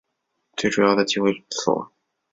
[0.57, 1.93] 最主要的集会所